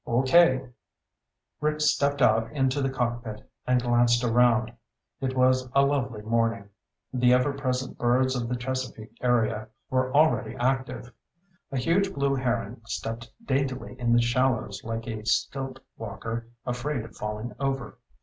[0.07, 0.67] "Okay."
[1.59, 4.71] Rick stepped out into the cockpit and glanced around.
[5.19, 6.69] It was a lovely morning.
[7.13, 11.13] The ever present birds of the Chesapeake area were already active.
[11.71, 17.15] A huge blue heron stepped daintily in the shallows like a stilt walker afraid of
[17.15, 17.99] falling over.